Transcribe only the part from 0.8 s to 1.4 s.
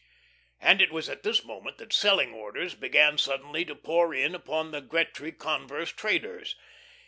it was at